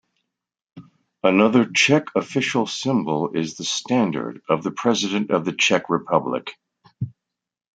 [1.21, 6.57] Another Czech official symbol is the Standard of the President of the Czech Republic.